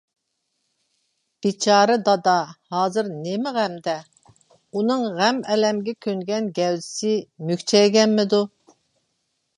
بىچارە 1.45 1.97
دادا 2.07 2.33
ھازىر 2.77 3.11
نېمە 3.27 3.53
غەمدە، 3.59 3.95
ئۇنىڭ 4.79 5.05
غەم-ئەلەمگە 5.21 5.95
كۆنگەن 6.07 6.51
گەۋدىسى 6.61 7.13
مۈكچەيگەنمىدۇ؟ 7.51 8.41